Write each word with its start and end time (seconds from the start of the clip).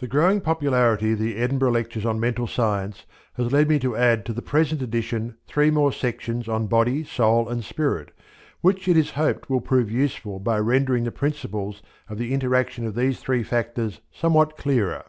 _The 0.00 0.08
growing 0.08 0.40
popularity 0.40 1.12
of 1.12 1.20
the 1.20 1.36
Edinburgh 1.36 1.70
Lectures 1.70 2.04
on 2.04 2.18
Mental 2.18 2.48
Science 2.48 3.06
has 3.34 3.52
led 3.52 3.68
me 3.68 3.78
to 3.78 3.94
add 3.94 4.26
to 4.26 4.32
the 4.32 4.42
present 4.42 4.82
edition 4.82 5.36
three 5.46 5.70
more 5.70 5.92
sections 5.92 6.48
on 6.48 6.66
Body, 6.66 7.04
Soul, 7.04 7.48
and 7.48 7.62
Spirit, 7.62 8.10
which 8.62 8.88
it 8.88 8.96
is 8.96 9.12
hoped 9.12 9.48
will 9.48 9.60
prove 9.60 9.92
useful 9.92 10.40
by 10.40 10.58
rendering 10.58 11.04
the 11.04 11.12
principles 11.12 11.82
of 12.08 12.18
the 12.18 12.34
interaction 12.34 12.84
of 12.84 12.96
these 12.96 13.20
three 13.20 13.44
factors 13.44 14.00
somewhat 14.10 14.56
clearer_. 14.56 15.04